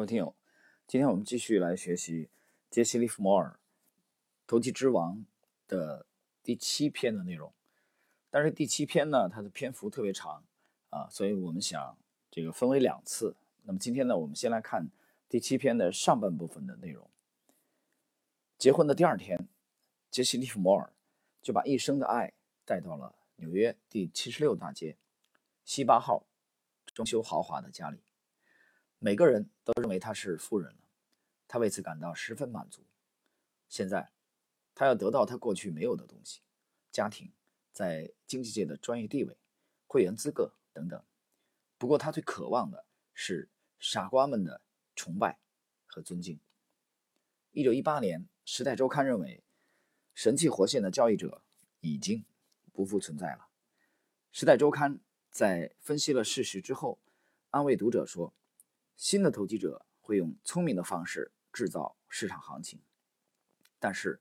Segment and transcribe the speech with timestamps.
[0.00, 0.34] 各位听友，
[0.86, 2.30] 今天我们继续来学习
[2.70, 3.48] 杰西·利弗摩尔
[4.46, 5.18] 《投机之王》
[5.68, 6.06] 的
[6.42, 7.52] 第七篇的内容。
[8.30, 10.42] 但是第七篇呢，它的篇幅特别长
[10.88, 11.98] 啊，所以我们想
[12.30, 13.36] 这个分为两次。
[13.64, 14.88] 那么今天呢，我们先来看
[15.28, 17.06] 第七篇的上半部分的内容。
[18.56, 19.50] 结婚的第二天，
[20.10, 20.90] 杰西·利弗摩尔
[21.42, 22.32] 就把一生的爱
[22.64, 24.96] 带到了纽约第七十六大街
[25.62, 26.24] 西八号
[26.86, 27.98] 装修豪华的家里。
[29.02, 30.78] 每个人都认为他是富人了，
[31.48, 32.84] 他为此感到十分满足。
[33.66, 34.12] 现在，
[34.74, 36.42] 他要得到他过去没有的东西：
[36.92, 37.32] 家庭、
[37.72, 39.38] 在经济界的专业地位、
[39.86, 41.02] 会员资格等等。
[41.78, 44.60] 不过，他最渴望的是傻瓜们的
[44.94, 45.40] 崇拜
[45.86, 46.38] 和尊敬。
[47.52, 49.42] 一九一八年，《时代周刊》认为，
[50.12, 51.42] 神气活现的交易者
[51.80, 52.26] 已经
[52.70, 53.48] 不复存在了。
[54.38, 54.96] 《时代周刊》
[55.30, 57.00] 在分析了事实之后，
[57.48, 58.34] 安慰读者说。
[59.00, 62.82] 新的投机者会用聪明的方式制造市场行情，
[63.78, 64.16] 但是《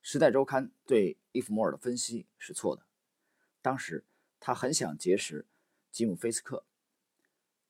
[0.00, 2.86] 时代周刊》对伊夫莫尔的分析是错的。
[3.60, 4.02] 当时
[4.40, 5.46] 他很想结识
[5.90, 6.64] 吉姆·菲斯克，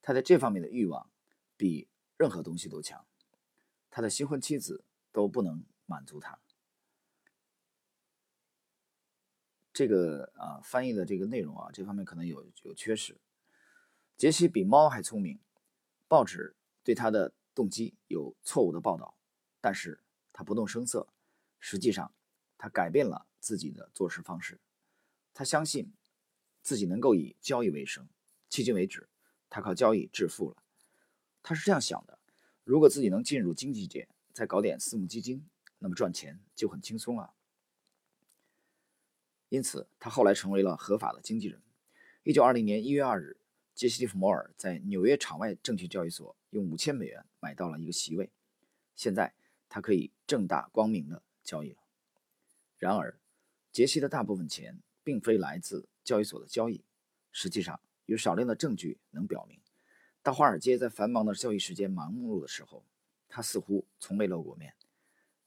[0.00, 1.10] 他在这方面的欲望
[1.56, 3.04] 比任何东西都强，
[3.90, 6.38] 他的新婚妻子都不能满足他。
[9.72, 13.20] 这个啊，翻译的这个内容啊，这方面可能有有缺失。
[14.16, 15.40] 杰西比猫还聪明。
[16.14, 19.16] 报纸对他的动机有错误的报道，
[19.60, 19.98] 但是
[20.32, 21.08] 他不动声色。
[21.58, 22.14] 实际上，
[22.56, 24.60] 他改变了自己的做事方式。
[25.32, 25.92] 他相信
[26.62, 28.08] 自己能够以交易为生。
[28.48, 29.08] 迄今为止，
[29.50, 30.56] 他靠交易致富了。
[31.42, 32.16] 他是这样想的：
[32.62, 35.44] 如果自己能进入经济界，再搞点私募基金，
[35.80, 37.34] 那么赚钱就很轻松了。
[39.48, 41.60] 因此，他后来成为了合法的经纪人。
[42.22, 43.36] 一九二零年一月二日。
[43.74, 48.30] 杰西·利弗摩尔在纽约场外证券交易所用五千美元买到了一个席位，
[48.94, 49.34] 现在
[49.68, 51.78] 他可以正大光明的交易了。
[52.78, 53.18] 然而，
[53.72, 56.84] 杰西的大部分钱并非来自交易所的交易。
[57.32, 59.60] 实际上，有少量的证据能表明，
[60.22, 62.84] 当华尔街在繁忙的交易时间忙碌的时候，
[63.28, 64.74] 他似乎从没露过面。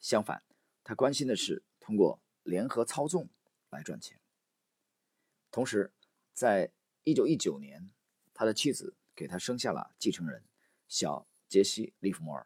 [0.02, 0.44] 相反，
[0.84, 3.30] 他关心的是通过联合操纵
[3.70, 4.20] 来赚钱。
[5.50, 5.94] 同时，
[6.34, 6.72] 在
[7.06, 7.90] 一九一九年。
[8.38, 10.44] 他的妻子给他生下了继承人，
[10.88, 12.46] 小杰西·利弗摩尔。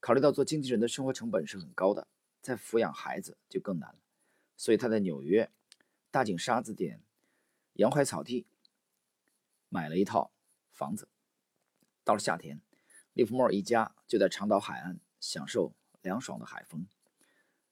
[0.00, 2.08] 考虑到做经纪人的生活成本是很高的，
[2.42, 3.98] 再抚养孩子就更难了，
[4.56, 5.48] 所以他在纽约
[6.10, 7.00] 大井沙子店
[7.74, 8.44] 洋槐草地
[9.68, 10.32] 买了一套
[10.72, 11.06] 房子。
[12.02, 12.60] 到了夏天，
[13.12, 16.88] 利弗莫尔一家就在长岛海岸享受凉爽的海风。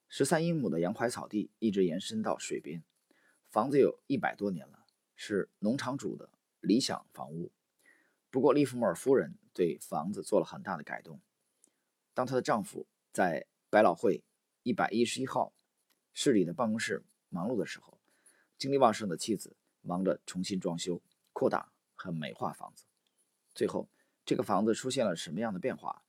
[0.07, 2.85] 十三英亩的洋槐草地一直延伸到水边，
[3.51, 4.87] 房子有一百多年了，
[5.17, 6.31] 是农场主的。
[6.63, 7.53] 理想房屋，
[8.31, 11.21] 不过利弗莫尔夫人对房子做了很大的改动。
[12.15, 14.23] 当她的丈夫在百老汇
[14.63, 15.53] 一百一十一号
[16.15, 17.99] 市里的办公室忙碌的时候，
[18.57, 21.03] 精力旺盛的妻子忙着重新装修、
[21.33, 22.85] 扩大和美化房子。
[23.55, 23.89] 最后，
[24.25, 26.05] 这个房子出现了什么样的变化？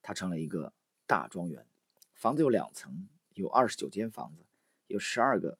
[0.00, 0.72] 它成了一个
[1.06, 1.66] 大庄园。
[2.14, 4.46] 房子有两层，有二十九间房子，
[4.86, 5.58] 有十二个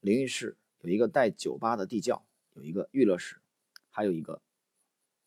[0.00, 2.24] 淋浴室，有一个带酒吧的地窖。
[2.54, 3.40] 有一个娱乐室，
[3.90, 4.42] 还有一个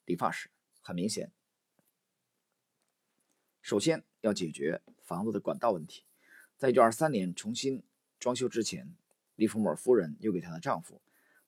[0.06, 0.50] 理发室。
[0.82, 1.32] 很明显，
[3.62, 6.04] 首先要解决房子的管道问题。
[6.58, 7.84] 在一九二三年重新
[8.20, 8.94] 装修之前，
[9.36, 11.02] 利弗莫尔夫人又给她的丈夫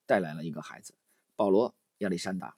[0.06, 0.94] 带来了一个孩子——
[1.36, 2.56] 保罗·亚历山大。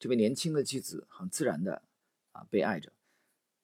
[0.00, 1.84] 这位年轻的妻子很自然的
[2.32, 2.92] 啊被爱着，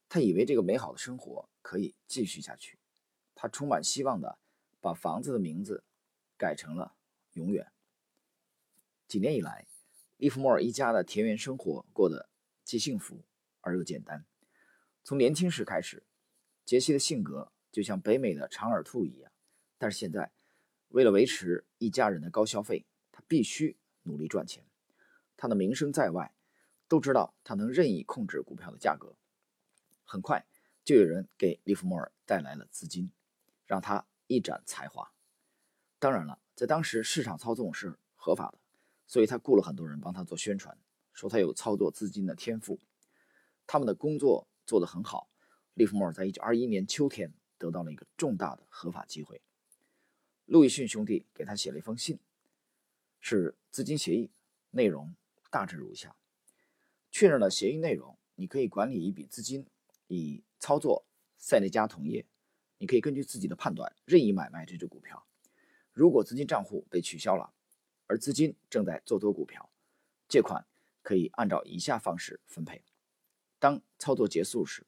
[0.09, 2.79] 她以为这个美好的生活可以继续下去。
[3.35, 4.39] 她充满希望的
[4.81, 5.83] 把房子的名字
[6.37, 6.95] 改成了
[7.35, 7.73] “永远”。
[9.09, 9.67] 几年以来，
[10.19, 12.29] 利弗莫尔一家的田园生活过得
[12.63, 13.25] 既幸福
[13.63, 14.27] 而又简单。
[15.03, 16.05] 从年轻时开始，
[16.67, 19.33] 杰西的性格就像北美的长耳兔一样。
[19.79, 20.31] 但是现在，
[20.89, 24.67] 为了维持一家人的高消费，他必须努力赚钱。
[25.39, 26.35] 他的名声在外，
[26.87, 29.17] 都知道他能任意控制股票的价格。
[30.05, 30.47] 很快，
[30.85, 33.11] 就有人给利弗莫尔带来了资金，
[33.65, 35.15] 让他一展才华。
[35.99, 38.59] 当然了，在当时，市场操纵是合法的。
[39.09, 40.79] 所以他雇了很多人帮他做宣传，
[41.13, 42.79] 说他有操作资金的天赋。
[43.67, 45.29] 他们的工作做得很好。
[45.75, 49.41] 利弗莫尔在1921年秋天得到了一个重大的合法机会。
[50.45, 52.19] 路易逊兄弟给他写了一封信，
[53.21, 54.31] 是资金协议，
[54.71, 55.15] 内容
[55.51, 56.17] 大致如下：
[57.11, 59.67] 确认了协议内容，你可以管理一笔资金，
[60.09, 61.07] 以操作
[61.37, 62.27] 塞内加铜业。
[62.79, 65.27] 你可以根据自己的判断任意买卖这只股票。
[65.93, 67.53] 如果资金账户被取消了，
[68.09, 69.71] 而资金正在做多股票，
[70.29, 70.67] 借款
[71.03, 72.83] 可以按照以下方式分配：
[73.59, 74.85] 当操作结束时，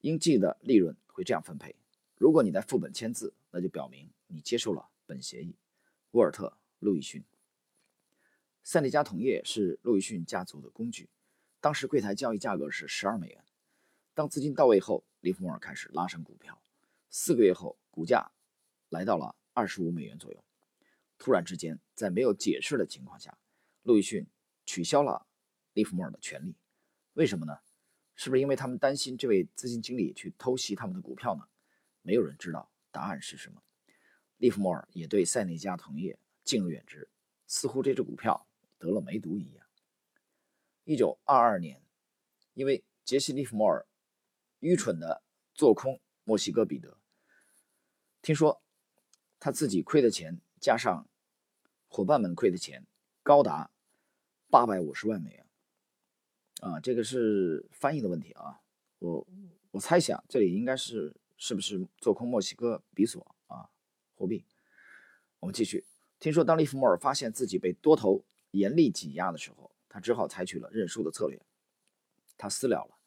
[0.00, 1.76] 应计的利润会这样分配。
[2.16, 5.54] 如果你在副本签字，那就表明你接受了本协议。
[6.12, 6.48] 沃尔特·
[6.80, 7.22] 路易逊，
[8.62, 11.08] 塞利加同业是路易逊家族的工具。
[11.60, 13.44] 当时柜台交易价格是十二美元。
[14.14, 16.60] 当资金到位后，利弗莫尔开始拉升股票。
[17.10, 18.30] 四个月后，股价
[18.88, 20.42] 来到了二十五美元左右。
[21.18, 23.36] 突然之间，在没有解释的情况下，
[23.82, 24.26] 路易逊
[24.64, 25.26] 取消了
[25.74, 26.56] 利弗莫尔的权利。
[27.12, 27.58] 为什么呢？
[28.14, 31.46] 是不是因为他们担心这位资金经理去偷袭他们的股票呢？
[32.00, 33.62] 没有人知道答案是什么。
[34.38, 37.10] 利弗莫尔也对塞内加同业敬而远之，
[37.46, 38.46] 似乎这只股票
[38.78, 39.66] 得了梅毒一样。
[40.84, 41.82] 一九二二年，
[42.54, 43.86] 因为杰西·利弗莫尔
[44.60, 45.22] 愚蠢的
[45.52, 46.96] 做空墨西哥彼得，
[48.22, 48.62] 听说
[49.38, 51.06] 他自己亏的钱加上
[51.90, 52.86] 伙伴们亏的钱
[53.22, 53.70] 高达
[54.48, 55.46] 八百五十万美元。
[56.60, 58.60] 啊，这个是翻译的问题啊，
[59.00, 59.26] 我
[59.72, 63.68] 我猜想这里应该是是不是做空墨西哥比索啊
[64.14, 64.46] 货币？
[65.40, 65.84] 我们继续。
[66.18, 71.40] 听说当利弗莫尔发现自己被多头严厉挤压的时候，他只好采取了认输的策略，
[72.36, 72.98] 他私了了。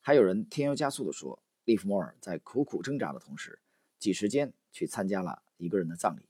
[0.00, 3.58] 还有人添油加醋地说，利弗莫尔在苦苦挣扎的同时，
[3.98, 6.28] 挤时间去参加了一个人的葬礼。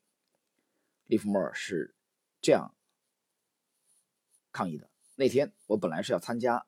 [1.07, 1.95] 利弗莫尔是
[2.41, 2.75] 这样
[4.53, 4.91] 抗议的。
[5.17, 6.67] 那天我本来是要参加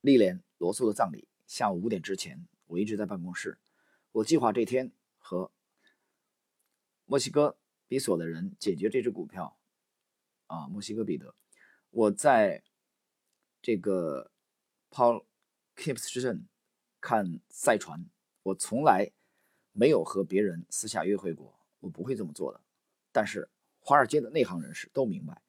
[0.00, 3.58] 莉莲·罗素的葬礼，下午五点之前我一直在办公室。
[4.12, 5.52] 我计划这天和
[7.04, 7.56] 墨西哥
[7.86, 9.58] 比索的人解决这只股票。
[10.46, 11.34] 啊，墨西哥彼得，
[11.90, 12.62] 我在
[13.62, 14.30] 这个
[14.90, 15.24] Paul
[15.76, 16.46] Kips 之镇
[17.00, 18.04] 看赛船。
[18.42, 19.12] 我从来
[19.70, 22.60] 没有和别人私下约会过，我不会这么做的。
[23.12, 23.48] 但是
[23.80, 25.40] 华尔街的内行人士都明白，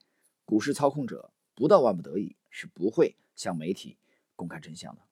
[0.46, 1.32] 股市操控者。
[1.56, 3.96] 不到万不得已，是不会向媒体
[4.36, 5.04] 公开真相的。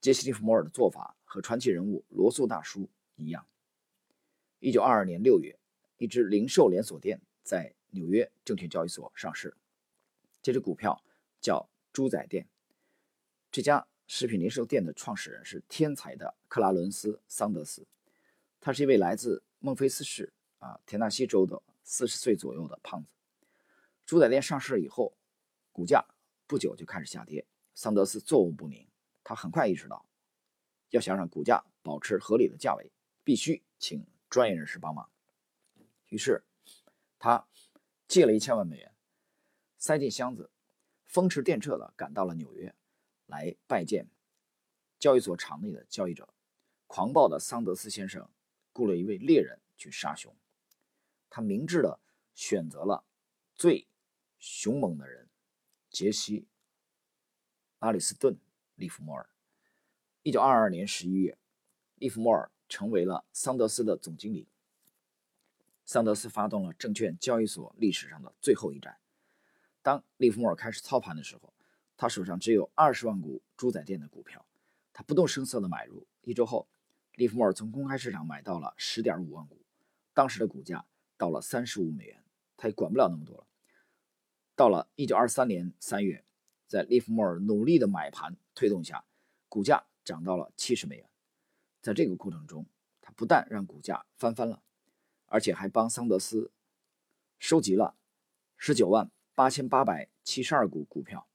[0.00, 3.44] 杰西·利弗莫尔的做法和传奇人物罗素大叔一样。
[4.60, 5.58] 一九二二年六月，
[5.98, 9.56] 一只零售连锁店在纽约证券交易所上市，
[10.40, 11.02] 这只股票
[11.40, 12.46] 叫猪仔店。
[13.50, 17.84] 这家食品零售店的创始人是天才的克拉伦斯·桑德斯，
[18.60, 23.08] 他是一位来自孟菲斯市啊田纳西州的四十岁左右的胖子。
[24.04, 25.16] 猪仔店上市以后。
[25.76, 26.06] 股价
[26.46, 27.44] 不久就开始下跌，
[27.74, 28.88] 桑德斯坐卧不宁。
[29.24, 30.06] 他很快意识到，
[30.90, 32.92] 要想让股价保持合理的价位，
[33.24, 35.10] 必须请专业人士帮忙。
[36.10, 36.44] 于是，
[37.18, 37.48] 他
[38.06, 38.94] 借了一千万美元，
[39.76, 40.48] 塞进箱子，
[41.06, 42.72] 风驰电掣地赶到了纽约，
[43.26, 44.08] 来拜见
[45.00, 46.32] 交易所场内的交易者。
[46.86, 48.30] 狂暴的桑德斯先生
[48.72, 50.36] 雇了一位猎人去杀熊，
[51.34, 51.98] 他明智地
[52.32, 53.04] 选择了
[53.56, 53.88] 最
[54.38, 55.28] 凶猛的人。
[55.90, 56.42] 杰西·
[57.80, 58.34] 阿里斯顿·
[58.76, 59.28] 利弗莫尔，
[60.22, 61.36] 一九二二年十一月，
[61.96, 64.46] 利弗莫尔成为了桑德斯的总经理。
[65.84, 68.96] 桑德斯发动了证券交易所历史上的最后一战。
[69.82, 71.52] 当利弗莫尔开始操盘的时候，
[71.96, 74.46] 他手上只有二十万股猪仔店的股票，
[74.92, 76.06] 他不动声色地买入。
[76.22, 76.68] 一周后，
[77.14, 79.60] 利弗莫尔从公开市场买到了十点五万股，
[80.12, 80.86] 当时的股价
[81.24, 82.22] 到了三十五美元，
[82.54, 83.46] 他也管不了那么多了。
[84.54, 86.22] 到了一九二三年三月，
[86.66, 89.06] 在利弗莫尔努力的买盘推动下，
[89.48, 91.08] 股价涨到了七十美元。
[91.80, 92.66] 在这个过程中，
[93.00, 94.62] 他不但让股价翻番了，
[95.24, 96.50] 而且还帮桑德斯
[97.38, 97.96] 收集了
[98.58, 101.26] 十九万八千八百七十二股股票。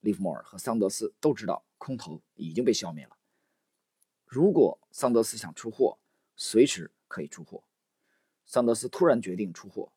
[0.00, 3.18] 利弗莫尔和桑德斯都知道空头已经被消灭了。
[4.24, 5.98] 如果桑德斯想出货，
[6.34, 7.62] 随时可以出货。
[8.46, 9.92] 桑德斯突然决定出货。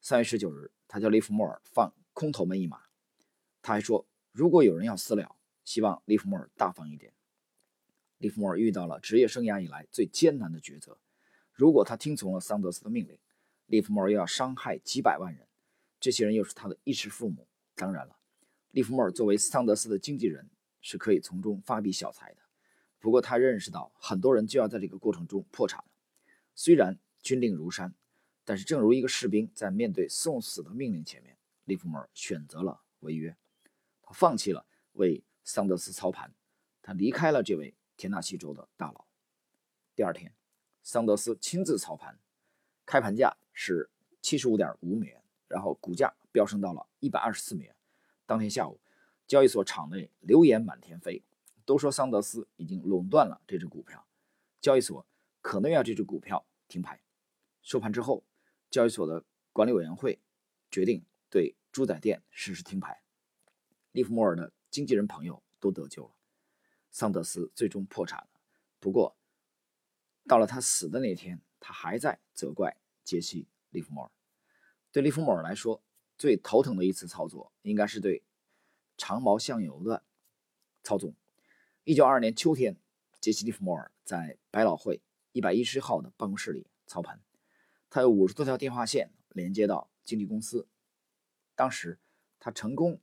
[0.00, 0.70] 三月十九日。
[0.88, 2.80] 他叫利弗莫尔放空头们一马，
[3.60, 5.34] 他还说，如果有人要私了，
[5.64, 7.12] 希望利弗莫尔大方一点。
[8.18, 10.96] 利弗莫尔遇到了职业生涯以来最艰难的抉择：
[11.52, 13.18] 如果他听从了桑德斯的命令，
[13.66, 15.48] 利弗莫尔又要伤害几百万人，
[15.98, 17.48] 这些人又是他的衣食父母。
[17.74, 18.16] 当然了，
[18.70, 20.48] 利弗莫尔作为桑德斯的经纪人
[20.80, 22.38] 是可以从中发笔小财的。
[23.00, 25.90] 不过他认识到，很多人就要在这个过程中破产了。
[26.54, 26.96] 虽然
[27.26, 27.92] 军令如山。
[28.44, 33.36] 但是，正如一个士兵在面对送死的命令前面，利弗莫尔选择了违约，
[34.00, 36.32] 他放弃了为桑德斯操盘，
[36.80, 39.04] 他离开了这位田纳西州的大佬。
[39.96, 40.32] 第二天，
[40.84, 42.16] 桑德斯亲自操盘，
[42.84, 43.90] 开盘价是
[44.22, 47.74] 七十五点五美元，然后股价飙升到了一百二十四美元。
[48.26, 48.78] 当天下午，
[49.26, 51.20] 交易所场内流言满天飞，
[51.64, 54.06] 都说桑德斯已经垄断了这只股票，
[54.60, 55.04] 交易所
[55.42, 57.00] 可能要这只股票停牌。
[57.66, 58.24] 收盘之后。
[58.68, 60.20] 交易所的管理委员会
[60.72, 63.00] 决定对猪仔店实施停牌。
[63.92, 66.12] 利弗莫尔的经纪人朋友都得救了。
[66.90, 68.40] 桑德斯最终破产了，
[68.80, 69.16] 不过
[70.26, 74.10] 到了他死的那天，他还在责怪杰西·利弗莫尔。
[74.90, 75.80] 对利弗莫尔来说，
[76.18, 78.24] 最头疼的一次操作应该是对
[78.98, 80.02] 长毛象油的
[80.82, 81.14] 操纵。
[81.84, 82.76] 一九二二年秋天，
[83.20, 87.22] 杰西·利弗莫尔在百老汇一百一十号的办公室里操盘，
[87.88, 90.66] 他有五十多条电话线连接到经纪公司。
[91.54, 91.98] 当时，
[92.38, 93.00] 他成功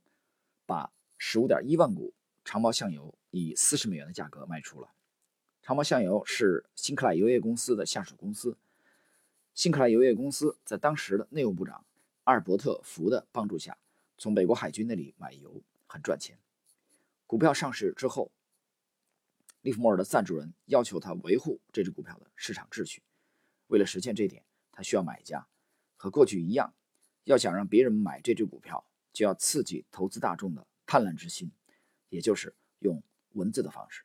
[0.65, 2.13] 把十五点一万股
[2.45, 4.93] 长毛象油以四十美元的价格卖出了。
[5.61, 8.57] 长毛象油是辛克莱油业公司的下属公司。
[9.53, 11.85] 辛克莱油业公司在当时的内务部长
[12.25, 13.77] 阿尔伯特·福的帮助下，
[14.17, 16.37] 从美国海军那里买油，很赚钱。
[17.25, 18.31] 股票上市之后，
[19.61, 23.01] 利弗莫尔的赞助人要求他维护这只股票的市场秩序。
[23.67, 25.47] 为了实现这点，他需要买家。
[25.95, 26.73] 和过去一样，
[27.23, 31.49] 要想让别人买这只股票，就要刺激投资大众的贪婪之心，
[32.09, 33.01] 也就是用
[33.31, 34.03] 文字的方式。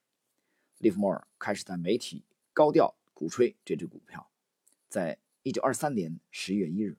[0.78, 4.30] 利弗莫尔开始在媒体高调鼓吹这只股票，
[4.88, 5.18] 在。
[5.44, 6.98] 一九二三年十一月一日，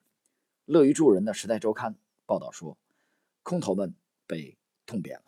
[0.64, 1.94] 乐于助人的《时代周刊》
[2.26, 2.76] 报道说，
[3.44, 3.94] 空头们
[4.26, 5.26] 被痛扁了。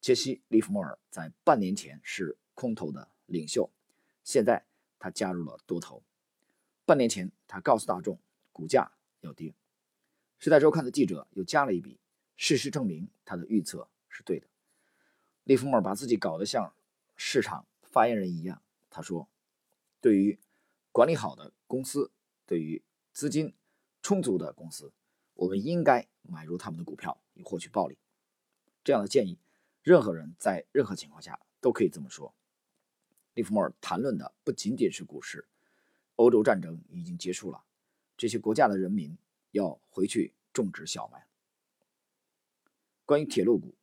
[0.00, 3.70] 杰西·利弗莫尔在半年前是空头的领袖，
[4.24, 4.64] 现在
[4.98, 6.02] 他加入了多头。
[6.88, 8.18] 半年前，他告诉大众
[8.50, 8.90] 股价
[9.20, 9.50] 要跌。
[10.38, 12.00] 《时代周刊》的记者又加了一笔，
[12.34, 14.46] 事实证明他的预测是对的。
[15.44, 16.72] 利弗莫尔把自己搞得像
[17.14, 19.28] 市场发言人一样，他说
[20.00, 20.38] ：“对于
[20.90, 22.10] 管理好的公司。”
[22.48, 23.54] 对于资金
[24.00, 24.90] 充足的公司，
[25.34, 27.98] 我们应该买入他们的股票以获取暴利。
[28.82, 29.38] 这样的建议，
[29.82, 32.34] 任何人在任何情况下都可以这么说。
[33.34, 35.46] 利弗莫尔谈论的不仅仅是股市，
[36.18, 37.62] 欧洲战争已经结束了，
[38.16, 39.16] 这些国家的人民
[39.52, 41.28] 要回去种植小麦。
[43.04, 43.76] 关于铁路股，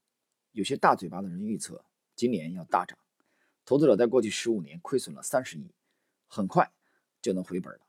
[0.51, 2.98] 有些大嘴巴的人预测今年要大涨，
[3.63, 5.72] 投资者在过去十五年亏损了三十亿，
[6.27, 6.74] 很快
[7.22, 7.80] 就能回本了。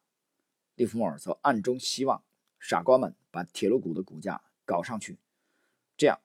[0.77, 2.23] 利弗莫尔则暗中希望
[2.61, 5.19] 傻瓜们把铁路股的股价搞上去，
[5.97, 6.21] 这样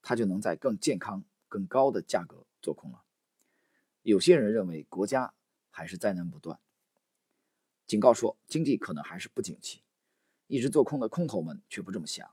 [0.00, 3.02] 他就能在更健康、更高的价格做空了。
[4.00, 5.34] 有些人认为国家
[5.70, 6.58] 还是灾难不断，
[7.92, 9.82] 警告说经济可能还是不景气。
[10.46, 12.26] 一直做空的空头们却不这么想。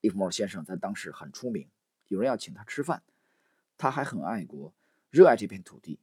[0.00, 1.70] 利弗莫尔先生在当时很出名，
[2.08, 3.04] 有人要请他吃饭，
[3.76, 4.74] 他还很爱国，
[5.08, 6.00] 热爱这片土地。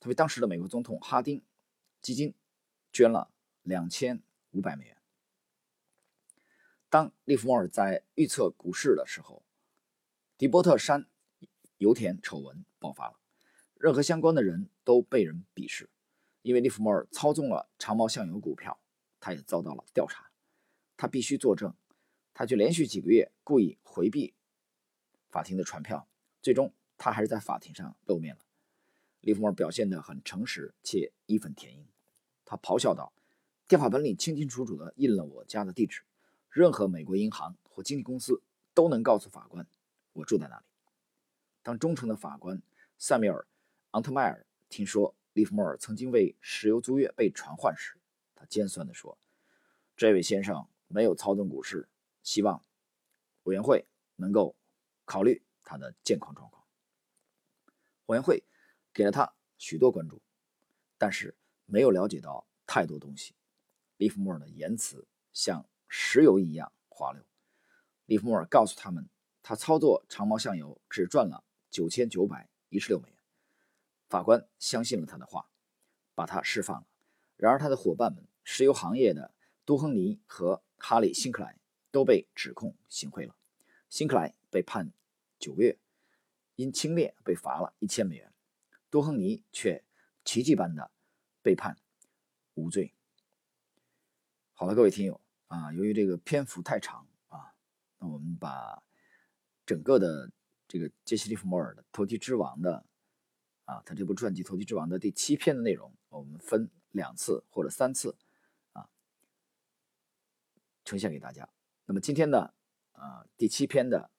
[0.00, 1.42] 他为当时的美国总统哈丁
[2.02, 2.34] 基金
[2.92, 3.30] 捐了。
[3.62, 4.98] 两千五百美元。
[6.90, 9.42] 当利弗莫尔在预测股市的时候，
[10.36, 11.06] 迪波特山
[11.78, 13.18] 油田丑闻爆发了，
[13.76, 15.88] 任何相关的人都被人鄙视，
[16.42, 18.78] 因为利弗莫尔操纵了长毛象油股票，
[19.18, 20.30] 他也遭到了调查，
[20.96, 21.74] 他必须作证，
[22.32, 24.34] 他却连续几个月故意回避
[25.30, 26.08] 法庭的传票，
[26.40, 28.40] 最终他还是在法庭上露面了。
[29.20, 31.86] 利弗莫尔表现得很诚实且义愤填膺，
[32.44, 33.12] 他咆哮道。
[33.68, 36.02] 电话本里清清楚楚地印了我家的地址，
[36.48, 38.42] 任何美国银行或经纪公司
[38.74, 39.64] 都能告诉法官
[40.14, 40.64] 我住在哪里。
[41.62, 42.60] 当忠诚的法官
[42.98, 43.42] 塞米尔·
[43.90, 47.98] 昂特迈尔听说利弗莫尔曾经为石油租约被传唤时，
[48.34, 49.16] 他尖酸地说
[49.96, 51.88] ：“这位先生没有操纵股市，
[52.22, 52.64] 希望
[53.44, 54.56] 委员会能够
[55.04, 56.64] 考虑他的健康状况。”
[58.06, 58.42] 委员会
[58.92, 60.20] 给了他许多关注，
[60.98, 63.34] 但是没有了解到太多东西。
[63.98, 67.22] 利弗莫尔的言辞像石油一样滑溜。
[68.06, 69.08] 利弗莫尔告诉他们，
[69.42, 73.19] 他操作长毛象油只赚了九千九百一十六美元。
[74.10, 75.48] 法官相信了他的话，
[76.16, 76.86] 把他释放了。
[77.36, 79.32] 然而，他的伙伴们，石油行业的
[79.64, 81.60] 都亨尼和哈里·辛克莱
[81.92, 83.36] 都被指控行贿了。
[83.88, 84.92] 辛克莱被判
[85.38, 85.78] 九个月，
[86.56, 88.32] 因轻蔑被罚了一千美元。
[88.90, 89.84] 多亨尼却
[90.24, 90.90] 奇迹般的
[91.40, 91.78] 被判
[92.54, 92.92] 无罪。
[94.52, 97.54] 好了，各位听友啊，由于这个篇幅太长啊，
[97.98, 98.82] 那我们把
[99.64, 100.32] 整个的
[100.66, 102.84] 这个杰西·利弗莫尔的《投机之王》的
[103.70, 108.16] 啊，他这部传记《投机之王》的第七篇的内容，我们分两次或者三次
[108.72, 108.90] 啊
[110.84, 111.48] 呈现给大家。
[111.86, 112.52] 那么今天的
[112.92, 114.10] 啊第七篇的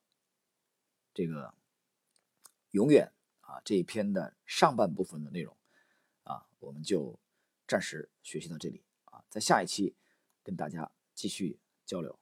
[1.14, 1.54] 这个
[2.70, 5.58] 永远啊这一篇的上半部分的内容
[6.24, 7.20] 啊，我们就
[7.68, 9.96] 暂时学习到这里啊，在下一期。
[10.44, 12.18] 跟大家继续交流。